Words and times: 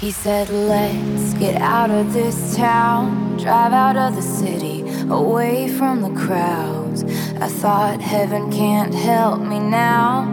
He 0.00 0.12
said, 0.12 0.48
Let's 0.48 1.34
get 1.34 1.60
out 1.60 1.90
of 1.90 2.12
this 2.12 2.54
town, 2.54 3.36
drive 3.36 3.72
out 3.72 3.96
of 3.96 4.14
the 4.14 4.22
city, 4.22 4.84
away 5.10 5.66
from 5.66 6.02
the 6.02 6.10
crowds. 6.10 7.02
I 7.40 7.48
thought 7.48 8.00
heaven 8.00 8.48
can't 8.52 8.94
help 8.94 9.40
me 9.40 9.58
now, 9.58 10.26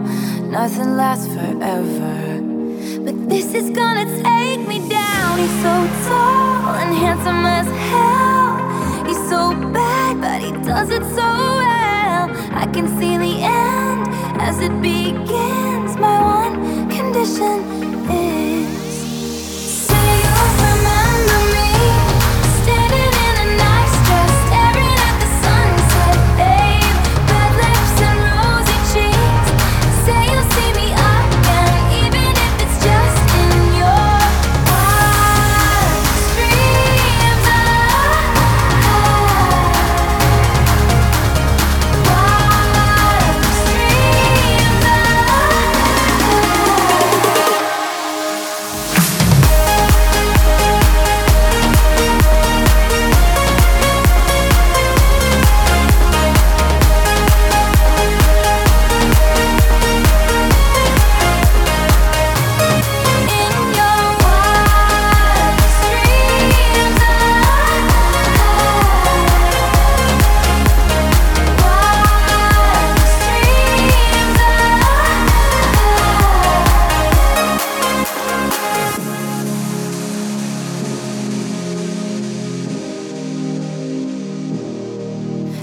nothing 0.44 0.96
lasts 0.96 1.26
forever. 1.34 2.40
But 3.04 3.28
this 3.28 3.54
is 3.54 3.70
gonna 3.70 4.06
take 4.22 4.68
me 4.68 4.88
down. 4.88 5.36
He's 5.36 5.56
so 5.66 5.74
tall 6.08 6.74
and 6.82 6.94
handsome 6.94 7.44
as 7.44 7.66
hell. 7.90 9.04
He's 9.04 9.28
so 9.28 9.50
bad, 9.72 10.20
but 10.20 10.42
he 10.42 10.52
does 10.64 10.90
it 10.90 11.02
so 11.02 11.26
well. 11.62 12.30
I 12.54 12.70
can 12.72 12.86
see 13.00 13.18
the 13.18 13.42
end 13.42 14.06
as 14.40 14.60
it 14.60 14.80
begins. 14.80 15.96
My 15.96 16.22
one 16.22 16.88
condition 16.88 17.95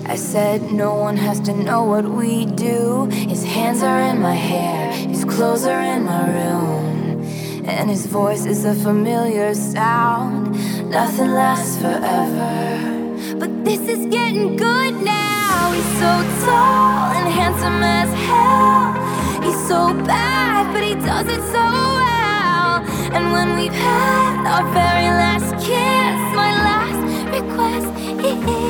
I 0.05 0.15
said 0.15 0.73
no 0.73 0.95
one 0.95 1.15
has 1.15 1.39
to 1.41 1.53
know 1.53 1.85
what 1.85 2.03
we 2.03 2.45
do. 2.45 3.05
His 3.05 3.43
hands 3.43 3.81
are 3.81 4.01
in 4.01 4.21
my 4.21 4.35
hair, 4.35 4.91
his 4.91 5.23
clothes 5.23 5.65
are 5.65 5.81
in 5.81 6.03
my 6.03 6.27
room. 6.27 7.23
And 7.65 7.89
his 7.89 8.05
voice 8.05 8.45
is 8.45 8.65
a 8.65 8.75
familiar 8.75 9.53
sound. 9.53 10.51
Nothing 10.89 11.31
lasts 11.31 11.77
forever. 11.77 13.37
But 13.39 13.63
this 13.63 13.79
is 13.87 14.05
getting 14.07 14.57
good 14.57 14.93
now. 15.01 15.71
He's 15.71 15.91
so 16.03 16.13
tall 16.45 17.11
and 17.17 17.27
handsome 17.33 17.81
as 17.81 18.11
hell. 18.27 19.41
He's 19.41 19.67
so 19.67 19.93
bad, 20.05 20.73
but 20.73 20.83
he 20.83 20.95
does 20.95 21.27
it 21.27 21.41
so 21.55 21.65
well. 22.01 22.83
And 23.15 23.31
when 23.31 23.55
we've 23.55 23.71
had 23.71 24.45
our 24.53 24.65
very 24.73 25.07
last 25.21 25.55
kiss, 25.65 26.19
my 26.35 26.51
last 26.67 27.01
request. 27.31 28.62